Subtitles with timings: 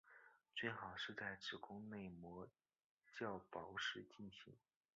[0.55, 2.49] 最好是在子宫内膜
[3.15, 4.51] 较薄时进行。